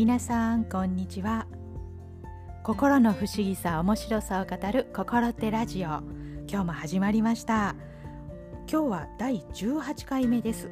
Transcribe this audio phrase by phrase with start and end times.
[0.00, 1.46] 皆さんこんにちは。
[2.64, 6.00] 心の不思議さ面白さを語る心ってラジオ。
[6.48, 7.76] 今日も始まりました。
[8.66, 10.70] 今日は第18回目です。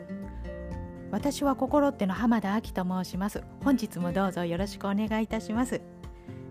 [1.11, 3.45] 私は心っての浜田亜希と申します。
[3.62, 5.82] 本日もどうぞよろしくお願いいたします。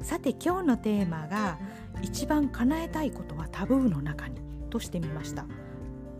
[0.04, 1.58] さて今日のテーマが
[2.04, 4.40] 一番叶えたいことはタブーの中に
[4.70, 5.48] としてみました。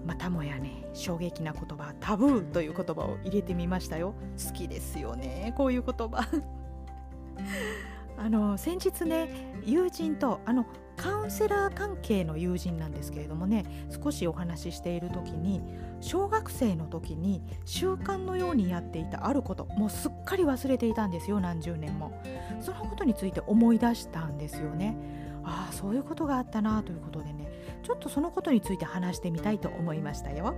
[0.08, 4.16] またもやね衝撃な言葉タブーという言葉を入れてみましたよ。
[4.42, 6.26] 好きですよねこういう言葉。
[8.18, 9.30] あの先日ね
[9.66, 10.66] 友人とあの
[10.96, 13.66] カウンセラー関係の友人なんですけれどもね
[14.02, 15.62] 少しお話ししている時に
[16.00, 22.20] 小学生の時に習慣のようにやっていたあることもうすっかり忘れていたんですよ何十年も。
[22.62, 24.98] そのことについて思い出したんですよね。
[25.44, 27.48] ああそういうことがあったなということでね
[27.88, 30.54] ちょっとそのことについて話してみたいと思いましたよ。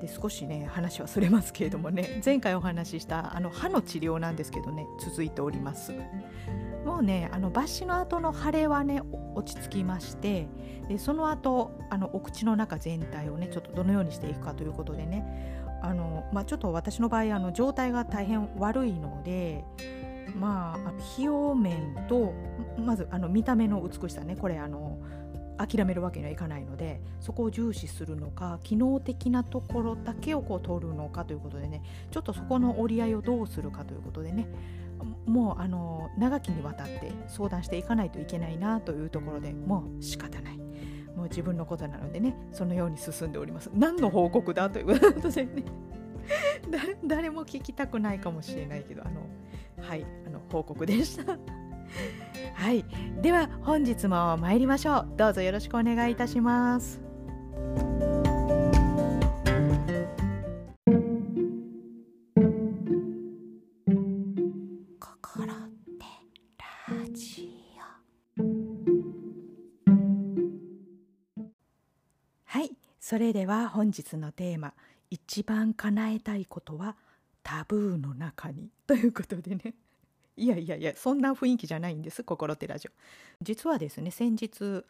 [0.00, 5.92] で少しね話はそれますけれどもね前回お話ししたあの歯の治療なんですけどね続いております。
[6.84, 9.00] もうねあの抜歯の後の腫れはね
[9.36, 10.48] 落ち着きまして
[10.88, 19.64] でその後あのお口の中全体をねちょっとどのようにしていくかということでねあの、まあ、ちょっと私の場合あの状態が大変悪いので
[20.34, 22.34] まあ費用面と
[22.76, 24.98] まずあの見た目の美しさねこれあの
[25.66, 34.48] 諦めるわけにはいかないのでそこを重視するのか機能的なところだけをこう取るのかということでねちょっとそこの折り合いをどうするかということでね
[35.26, 40.58] もうあの長きにわたって相談していかないといけないなというところでもう仕方ない。
[41.16, 43.70] もう自分のことなのでねそのように進んでおります。
[43.74, 45.64] 何の報告だということでね。
[47.04, 49.26] 誰も聞きたくないかもしれないけどあの
[49.80, 51.36] はいあの報告でした。
[52.62, 52.84] はい。
[53.20, 55.14] では本日も参りましょう。
[55.16, 57.00] どうぞよろしくお願いいたします。
[65.00, 65.58] 心っ
[65.98, 66.06] て
[66.86, 67.50] ラジ
[68.38, 68.42] オ。
[72.44, 72.70] はい。
[73.00, 74.72] それでは本日のテーマ。
[75.10, 76.94] 一番叶えたいことは
[77.42, 78.70] タブーの中に。
[78.86, 79.74] ということでね
[80.36, 82.90] いやいやいやそんな雰囲気じゃないんです心ってラジオ
[83.42, 84.84] 実はですね先日、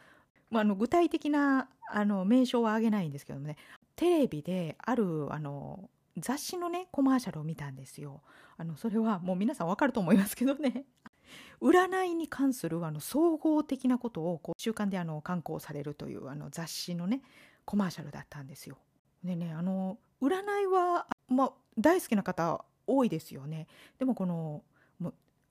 [0.49, 3.57] まあ、の具体的なあの名称は挙げないんですけどもね
[3.95, 8.21] テレビであるあの雑誌のねコマーシャルを見たんですよ
[8.57, 10.85] あのそれはもう皆さんわかると思いますけどね
[11.61, 17.21] 占いに関するあの総合的なことをこう習慣であの刊行されるというあの雑誌のね
[17.65, 18.77] コマーシャルだったんですよ。
[19.23, 23.67] でねあの占いは、まあ、大好きな方多いですよね。
[23.97, 24.63] でもこの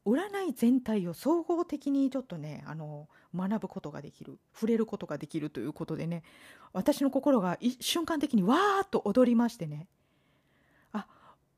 [0.04, 6.22] 占い全体を総合的にちょっとねあの学ぶことができる触れることができるということでね
[6.72, 9.86] 私の心が瞬間的にわーっと踊りましてね。
[10.92, 11.06] あ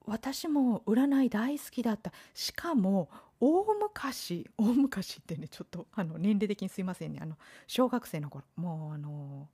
[0.07, 2.13] 私も占い大好きだった。
[2.35, 3.09] しかも
[3.41, 7.21] 大昔大昔ってねちょっとあの年齢的にすいませんね。
[7.23, 9.49] あの小学生の頃もうあの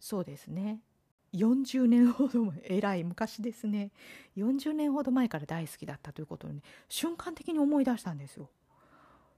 [0.00, 0.80] そうですね。
[1.34, 3.90] 40年ほど前えらい昔ですね。
[4.36, 8.50] 40年ほど前から大好きだったということをね瞬間的に思い出したんですよ。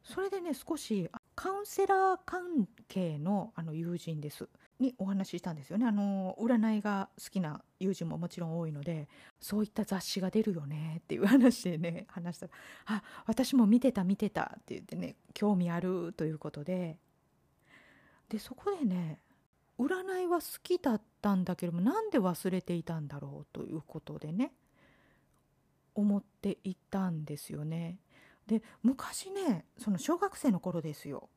[0.05, 4.49] それでね少しカウンセラー関係のあの友人です。
[4.79, 5.87] にお話ししたんですよね。
[5.87, 9.09] あの占いが好きな友人ももちろん多いので
[9.41, 12.53] そういった雑誌が出るよねっていう話でね話したら
[12.87, 16.99] 「あ私も見てた見てた」って言ってね興味あるということで。
[18.29, 19.21] でそこでね
[19.79, 24.53] 占いは好きだったんだけどもなんで忘れていたんだろうということでね
[25.95, 27.99] 思っていたんですよね。
[28.47, 31.29] で昔ねその小学生の頃ですよ。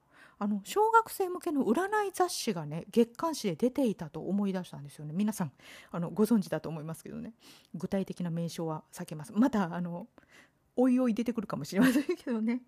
[0.41, 5.13] あの小学生向けの占い雑誌がね月刊誌で出ていたと思い出したんですよね。
[5.13, 5.51] 皆さん
[5.91, 7.33] あのご存知だと思いますけどね。
[7.73, 9.33] 具体的な名称は避けます。
[9.33, 10.07] またあの
[10.75, 12.61] おいおい出てくるかもしれませんけどね。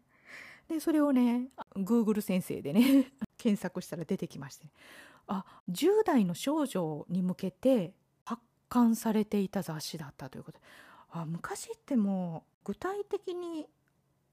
[0.67, 4.71] でそれをね Google 先生でね 検索したら出てきまして、ね、
[5.27, 7.93] あ10代の少女に向けて
[8.25, 10.63] 発刊されていた雑誌だったということで
[11.11, 13.65] あ昔ってもう具体的に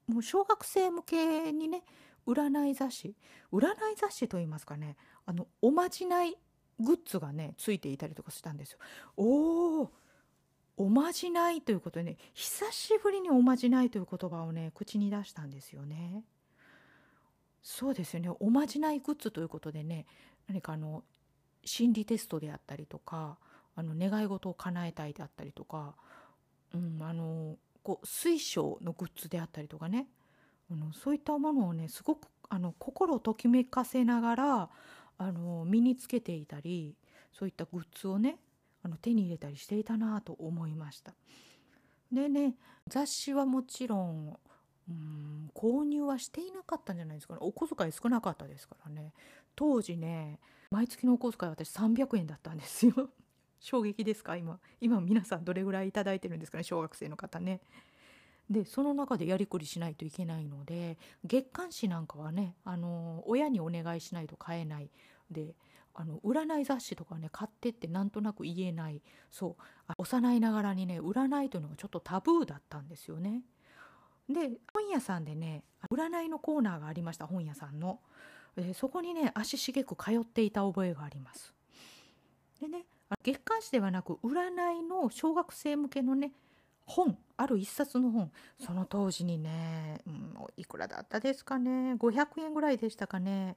[0.07, 1.83] もう小学生向けにね
[2.27, 3.15] 占い雑誌
[3.51, 6.35] 占い雑誌といいますかねあのおまじない
[6.79, 8.79] グッズがねついていたりとかしたんですよ。
[9.17, 9.91] おお
[10.77, 16.23] おまじないということでね久しぶりにおまじないという言葉をね口に出したんですよね。
[17.61, 20.05] そうですよねおまじないグッズということでね
[20.49, 21.03] 何かあの
[21.63, 23.37] 心理テストであったりとか
[23.75, 25.95] あの願い事を叶えたいであったりとか、
[26.73, 30.07] うん、あのこう水晶のグッズであったりとかね。
[30.71, 34.69] あのそういったものをねすごくあの心をときめかせながら
[35.17, 36.95] あの身につけていたり
[37.33, 38.37] そういったグッズをね
[38.83, 41.13] あの手に入れたりしていたなと思いました。
[42.11, 42.55] でね
[42.87, 44.37] 雑誌はもちろん
[44.89, 47.39] うん購入はしていなかったんじゃないですかね。
[47.41, 49.13] お小遣い少なかったですからね。
[49.59, 50.39] 当時ね
[50.71, 53.09] 毎月のお小遣い私300円だったんですよ。
[53.59, 54.37] 衝撃ですか？
[54.37, 56.63] 今今皆さんどれぐらい頂いてるんですかね？
[56.63, 57.59] 小学生の方ね。
[58.49, 64.89] でその中でやりくりしないといけないので月刊誌なんかはねあの親にお願いしないと買えない。
[65.29, 65.55] で
[65.93, 69.01] あの占い雑誌とかね買ってってなんとなく言えない。
[69.29, 69.93] そう。
[69.97, 73.43] 幼いながらにね占いというのがちょっとタブーだったんですよね。
[74.29, 77.99] で本屋さんでね占いのコーナーがありました本屋さんの。
[78.59, 81.53] でそこにね足しげく通っていた覚えがあります。
[82.59, 82.85] でね
[83.23, 86.31] 月刊誌ではなく占いの小学生向けのね
[86.85, 93.55] 本ある一冊の本その当時にね、うん、いくらだったですかね500円ぐらいでしたかね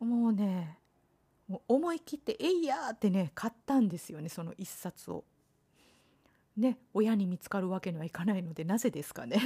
[0.00, 0.78] もうね
[1.48, 5.24] もう思い切って「えいや!」ってね買ったんですよねその一冊を。
[6.56, 9.38] ね親に見つかるわけにはいかないのでなぜですかね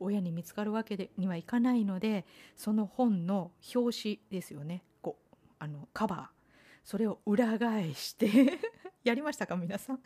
[0.00, 2.24] 親に見つかるわけでにはいかないので
[2.56, 4.82] その本の表紙ですよね。
[5.02, 6.40] こうあのカバー。
[6.84, 8.58] それを裏返して
[9.04, 10.00] やりましたか皆さん？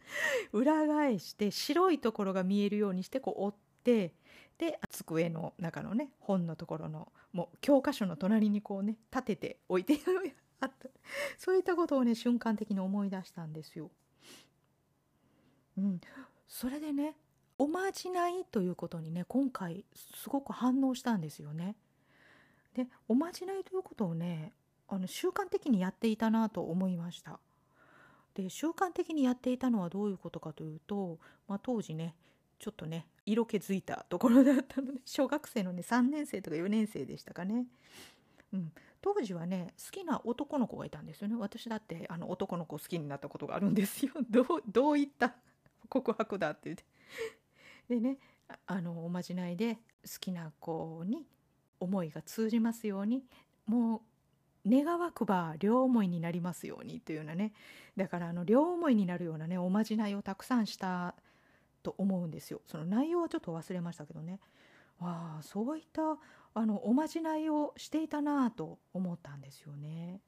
[0.52, 4.14] 裏返して白いところが見えるようにしてこう折って
[4.58, 9.98] で机の中のね本のところのもう教科書の隣にこうね立てて置いて
[10.60, 10.88] あった。
[11.38, 13.90] そういったことをね瞬間的に思い出したんですよ。
[15.76, 16.00] うん、
[16.46, 17.16] それでね
[17.58, 21.76] おまじないということにね今回すごく反応したんですよね。
[22.74, 24.52] でおまじないということをね
[24.88, 27.38] あの習慣的にやっていたなと思いました。
[28.34, 31.18] で習慣的にやっていたのはどういうことかというと、
[31.48, 32.14] まあ、当時ね
[32.58, 37.66] ちょっとね色気づいたところだったので 小学生のね3年生とか4年生でしたかね。
[38.52, 45.34] うん、当時はね好きな男の子がいたんですよね私だってあの男の子好きになったことがあるんですよ どうどういった
[45.88, 46.84] 告白だって言って
[47.88, 48.18] でね
[48.66, 49.80] あのおまじないで好
[50.20, 51.26] きな子に
[51.80, 53.24] 思いが通じますように
[53.66, 54.02] も
[54.66, 57.52] う願わくば両思いになりますようにというようなね。
[57.96, 61.14] だからあの両思いになるようなねおまじないをたくさんした
[61.82, 62.62] と思うんですよ。
[62.66, 64.40] その内容はちょっと忘れましたけどね。
[65.00, 66.16] ああそういった
[66.54, 70.20] あのおまじないをしていたなと思ったんですよね。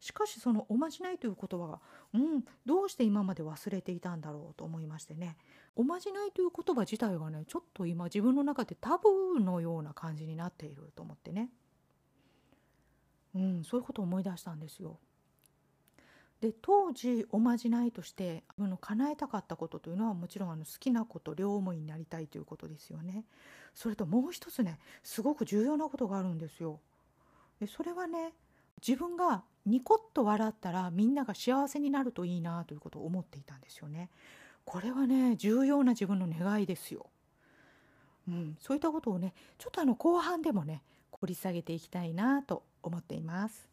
[0.00, 1.80] しかしそのおまじないという言葉が
[2.14, 5.36] うんどうして今まで忘れていたんだろうと思いましてね
[5.74, 11.50] おまじないという言葉自体がねちょっと今自分の中でタブーのような感じになっていると思ってね
[13.34, 14.98] うんそういうことを思い出したんですよ。
[16.40, 23.24] で当時おまじないとしてあの叶えたかったことというのはもちろんあの好きなこと両思いになりたいということですよね。
[23.74, 26.80] それともう一つねすごく重要なことがあるんですよ。
[27.58, 28.34] でそれはね
[28.86, 34.10] 自分がニコッと笑ったらみんなが幸せになるといいなということを思っていたんですよね。
[34.64, 37.06] これはね重要な自分の願いですよ。
[38.28, 43.68] うん、そういったことをねちょっとあの後半でもね掘り下げていきたいなと思っています。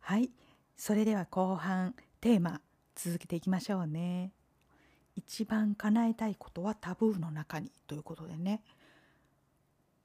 [0.00, 0.28] はい
[0.76, 2.60] それでは後半テーマ
[3.02, 4.30] 続けていきましょうね。
[5.16, 8.62] 一番叶えたいことはタブーの中にということでね。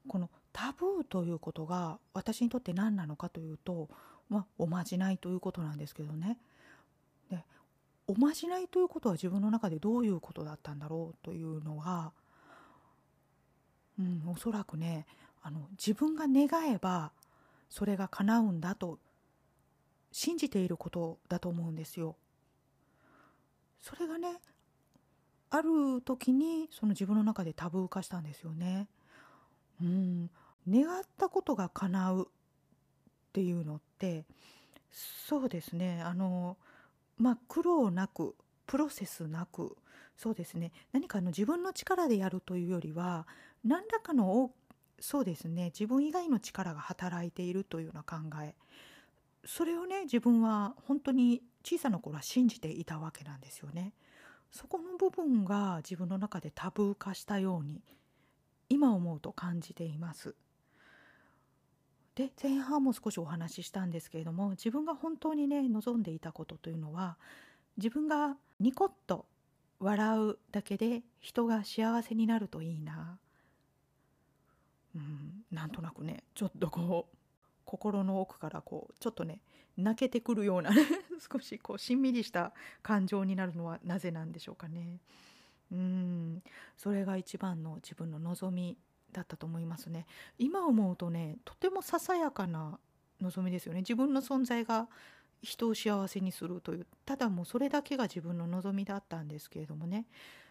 [0.08, 3.90] このタブーということが私にとって何なのかというと、
[4.30, 6.38] まあ、おまじないということなんですけどね。
[7.28, 7.44] で
[8.06, 12.12] おまじないということは自分の中でどういうことだったんだろうというのが、
[13.98, 15.04] うん、おそらくね
[15.42, 17.12] あの自分が願えば
[17.68, 18.98] それが叶うんだと
[20.12, 22.16] 信じていることだと思うんですよ。
[23.86, 24.40] それがね
[25.50, 28.88] ある時にその自分の中でタブー化したんですよね。
[29.80, 30.30] うん、
[30.68, 34.24] 願ったことが叶うっていうのって
[34.90, 36.02] そうですね。
[36.02, 36.56] あの
[37.16, 38.34] まあ苦労なく
[38.66, 39.76] プロセスなく
[40.16, 40.72] そうですね。
[40.92, 43.28] 何かの自分の力でやるというよりは
[43.64, 44.50] 何らかの
[44.98, 45.66] そうですね。
[45.66, 48.56] 自分以外の力が働いているというような考え。
[49.44, 53.92] それをね自分は本当に小さな頃は信じていたわけなんですよね。
[54.52, 57.82] そこの部分が自分の中でタブー化したように
[58.68, 60.36] 今思うと感じています。
[62.14, 67.18] で前半も少しお話ししたんですけれども自分が本当にね望んでいたことというのは
[67.76, 69.26] 自分がニコッと
[69.80, 73.18] 笑うだけで人が幸せになるといいな
[74.94, 77.15] うんなんとなくねちょっとこう
[77.66, 79.40] 心の奥からこうちょっとね
[79.76, 80.70] 泣けてくるような
[81.30, 85.00] 少しこうしんみりした感情になるのはなぜなんでしょうかね。
[85.70, 86.42] うん。
[86.76, 88.78] それが一番の自分の望み
[89.12, 90.06] だったと思いますね。
[90.38, 92.78] 今思うとねとてもささやかな
[93.20, 93.80] 望みですよね。
[93.80, 94.88] 自分の存在が
[95.42, 100.06] 人を幸せにするというただもうそれだけが自分の望みだったんですけれどもね。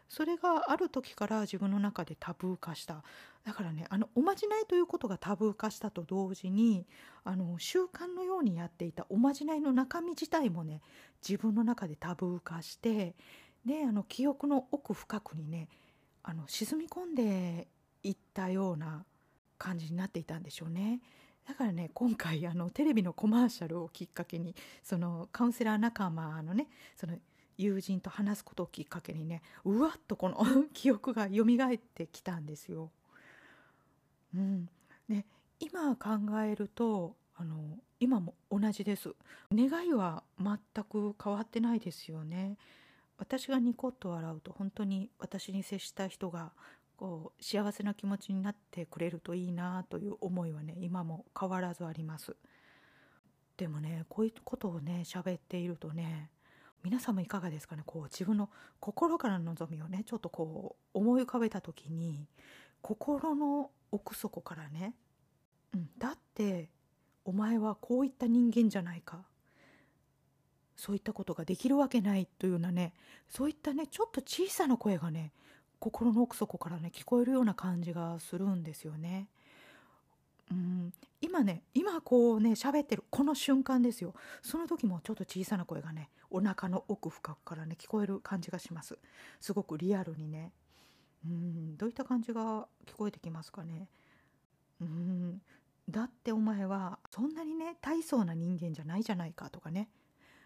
[0.10, 3.04] それがある時から自分の中でタブー化した
[3.44, 6.86] だからねあのおまじないということがタブー化したと同時に
[7.24, 10.82] あの習慣のようにやっていたおまじないの中身自体もね
[11.28, 13.16] 自分の中でタブー化して
[13.66, 15.68] であの記憶の奥深くにね
[16.24, 17.68] あの沈み込んで
[18.04, 19.04] いったような
[19.58, 21.00] 感じになっていたんでしょうね。
[21.48, 27.16] だからね今回あのテレビのコマーシャルをきっかけにそのカウンセラー仲間のねその
[27.58, 30.38] 友人と話すことをきっかけにねうわっとこの
[30.74, 32.92] 記憶が蘇ってきたんですよ。
[34.34, 34.70] うん、
[35.08, 35.26] で
[35.60, 36.10] 今考
[36.42, 39.16] えるとあの今も同じです。
[39.54, 42.58] 願いは全く変わってないですよね。
[43.18, 46.52] 私がニコッと笑うと本当に私に接した人が
[46.98, 52.36] こう幸せな気持ちになってくれるといいなという思いはね今も変わらずあります。
[53.58, 56.30] でもねこういうことをね喋っているとね
[56.86, 57.82] 皆さんもいかがですかね？
[57.84, 62.28] こう自分の心からの望みをねちょっとこう思い浮かべた時に
[62.82, 64.94] 心の奥底からね、
[65.74, 66.70] うん、だって
[67.26, 69.26] お前はこういった人間じゃないか
[70.76, 72.94] そういったことができるわけないというようなね
[73.30, 75.32] そういったねちょっと小さな声がね
[75.80, 79.28] 心の奥底からね聞こえるような感じがするんですよね。
[80.52, 80.94] うん。
[81.22, 84.14] 今ね今こうね喋ってるこの瞬間ですよ。
[84.42, 88.98] その時もちょっと小さな声がねお腹の奥深くからね聞こえる感じがします。
[89.40, 90.52] すごくリアルにね。
[91.26, 91.78] うん。
[91.78, 93.88] どういった感じが聞こえてきますかね。
[94.82, 95.42] うん。
[95.90, 99.90] だってお前はそんなにね大層な人間じゃないじゃないかとかね。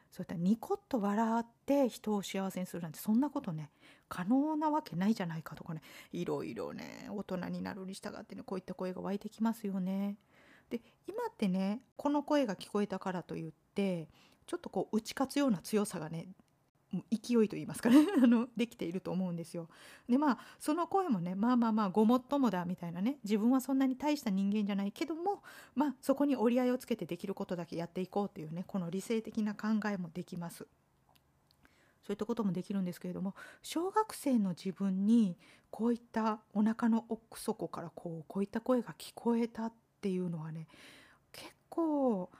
[0.09, 3.69] そういったニコッと笑って人を幸せにするなんてそんなことね
[4.07, 10.17] 可能なわけないじゃないかとかねいろいろね大人になるに従ってねこういった声が湧いてきますよね。
[10.69, 14.07] で今ってねこの声が聞こえたからといって
[14.45, 16.27] ちょっとこう打ち勝つような強さがね
[17.11, 19.69] 勢いと言いますかね あのできていると思うんですよ。
[20.07, 25.43] でまあその声もねまあまあまあごもっともだみたいなね自分はそんなに大した人間じゃないけども
[25.75, 30.67] まあそこに折り合いをつけてできることだけやっていこうっていうねこの理性的な考えもできます。
[32.03, 35.37] そういったこともできるんですけれども小学生の自分に
[35.69, 40.67] こういったお腹の奥底からこうこういった声が聞こえたっていうのはね
[41.31, 42.31] 結構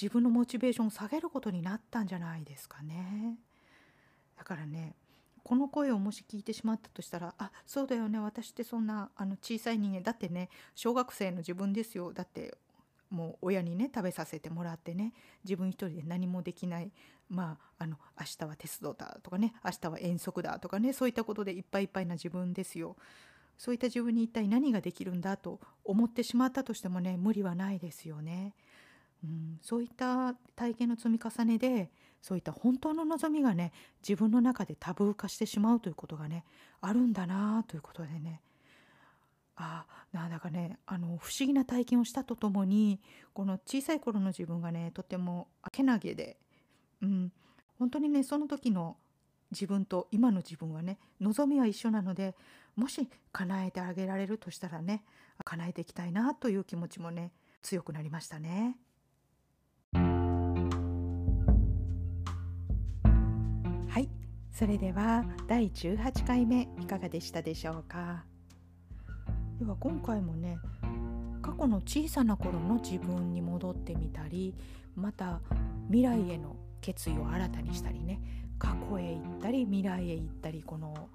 [0.00, 3.31] 自分のモチベーションを下げることになったんじゃないですかね。
[4.42, 4.96] だからね
[5.44, 12.58] この声をもし聞いてしまったとしたらあそうだよね私ってそんなあの小さい人間だってね小学生の自分ですよだって
[13.08, 15.12] もう親にね食べさせてもらってね
[15.44, 16.90] 自分一人で何もできない
[17.28, 22.96] まああの明日は鉄道だとかね明日は遠足だとかねそういったことでいっぱいいっぱいな自分ですよ
[23.56, 28.54] そういった自分に一体何ができるんだと思ってしまったとしてもね無理はないですよね。
[29.22, 31.92] うん、そういった体験の積み重ねで
[32.22, 33.72] そういった本当の望みがね
[34.06, 36.44] 自分の中でタブー化してしまうということがね
[36.80, 38.40] あるんだなということでね
[39.56, 43.00] あなんだかねあの不思議な体験をしたとともに
[43.34, 46.38] この小さい頃の自分がねとてもけなげで、
[47.02, 47.32] うん、
[47.78, 48.96] 本当にねその時の
[49.50, 52.34] 自分と今の自分はね望みは一緒なので
[52.76, 55.04] もし叶えてあげられるとしたらね
[55.44, 58.76] 叶えていきたいなという気持ちもね強くなりましたね。
[64.52, 68.24] それでは第18回目いかがでしたでしょうか？
[69.58, 70.58] では今回もね
[71.40, 74.54] 過去の小さな頃の自分に戻ってみたり
[74.94, 75.40] また
[75.86, 78.20] 未来への決意を新たにしたりね
[78.58, 81.08] 過去へ行ったり未来へ行ったりこの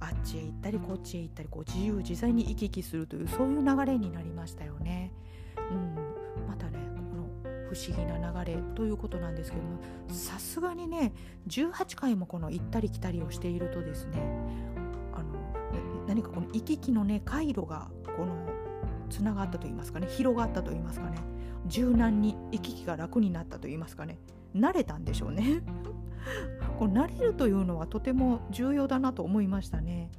[0.00, 5.12] あっちへ行ったりこっちへ行ったりこう自由自在に行き来するというそういう流れになりましたよね。
[5.70, 6.09] うん、
[7.70, 11.12] 不思議な流れということなんですけどもさすがにね
[11.46, 14.18] 18回もこの行ったり来たりをしているとですね
[15.14, 18.34] あの何かこの行き来のね回路がこの
[19.08, 21.18] つながったと言いますかね広がったと言いますかね
[21.66, 24.18] 柔軟に行き来が楽になったと言いますかね
[24.56, 25.62] 慣れたんでしょうね
[26.76, 30.10] こう慣れるというのはとても重要だなと思いましたね。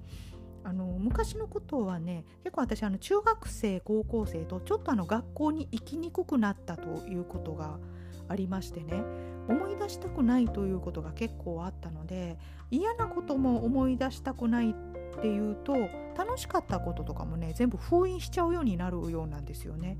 [0.64, 7.80] あの昔のことはね結構私あの中学生高校生とちょっとあの学校に行きにくくなったということが
[8.28, 9.04] ありましてね
[9.48, 12.38] 思い出したくないということが結構あったので
[12.70, 14.74] 嫌なことも思い出したくないっ
[15.22, 15.74] ていうと
[16.18, 19.98] 楽しかったこととかもね全部封印しちゃうようになるようなんですよね。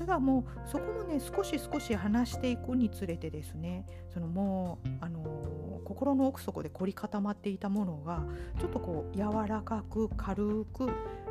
[0.00, 8.24] ただもうそこもね少し少し話していくにつれてですねそのもうあのー、心の奥底で凝り固まっていたものが
[8.58, 10.88] ちょっとこう柔らかく軽く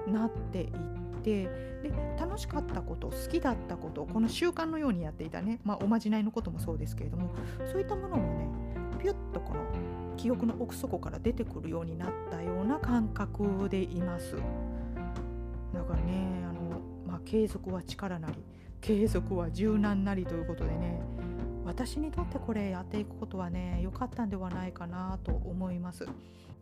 [0.07, 0.69] なっていっ
[1.23, 1.43] て
[1.81, 7.31] で楽しかったこと好きだったことこの習慣のようにやっていたね、まあ、おまじないのこともそうですけれども
[7.71, 8.49] そういったものをね
[8.99, 9.61] ピュッとこの
[10.15, 14.35] 記憶の奥底から出てくるようになったような感覚でいます。
[15.73, 18.43] だからねあの、ま、継続は力なり
[18.81, 21.01] 継続は柔軟なりということでね
[21.65, 26.07] 私にとってこれやっていくことはね良かったんではないかなと思います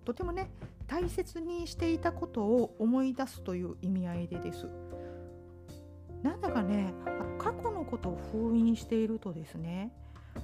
[0.05, 0.49] とてもね
[0.87, 4.67] 大切にしていたことを思い出すという意味合いでです
[6.23, 6.93] なんだかね
[7.37, 9.91] 過去のことを封印しているとですね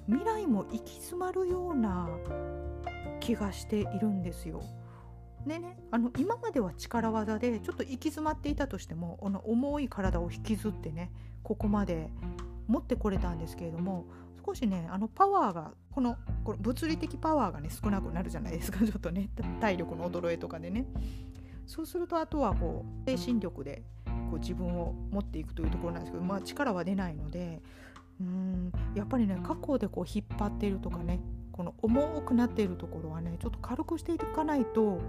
[0.07, 2.09] 未来も行き詰まるような
[3.19, 4.61] 気がしているんですよ。
[5.45, 11.11] でね、あの今までは力技でちょっと行き詰まっていたとしてもこの重い体を引きずってね
[11.43, 12.09] ここまで
[12.67, 14.05] 持ってこれたんですけれども
[14.45, 20.85] 少しねあのパワーがこのこの物理的パワーがね少なくなるじゃないですか ちょっとね体力の衰えとかでね。
[21.65, 27.61] そうするとあとはこう精神力でこう自分を持っていくというところなんですけど、まあ、力は出ないので
[28.19, 31.21] うんやっぱりね過去でこう引っ張っているとかね
[31.53, 34.99] この重くなっているところはねちょっと軽くしていかないと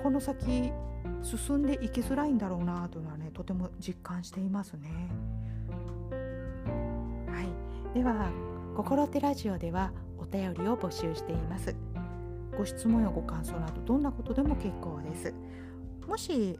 [0.00, 0.72] この先
[1.22, 5.10] 進んでいきづらいんだろうなというのはねとても実感していますね。
[7.28, 8.30] はい、では
[8.76, 11.74] 「心手ラジオ」ではお便りを募集しています。
[12.56, 15.34] ご質問やご感想などどんなことでも結構です。
[16.06, 16.58] もし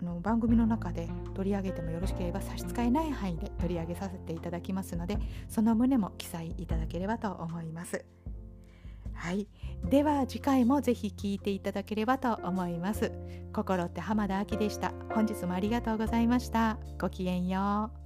[0.00, 8.04] あの番組の中で取り上げてもよろしければ差し支えない範囲で取り上げさせていただきますのでその旨も記載いただければと思います。
[9.22, 9.46] はい、
[9.88, 13.12] では次回もぜひ聞いていただければと思います。
[13.52, 14.92] 心って浜田亜希でした。
[15.14, 16.76] 本日もありがとうございました。
[17.00, 18.01] ごきげんよう。